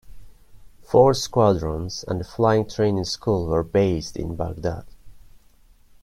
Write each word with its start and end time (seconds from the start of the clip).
Four 0.81 1.13
squadrons 1.13 2.03
and 2.07 2.19
the 2.19 2.23
Flying 2.23 2.67
Training 2.67 3.03
School 3.03 3.45
were 3.45 3.61
based 3.61 4.17
in 4.17 4.35
Baghdad. 4.35 4.87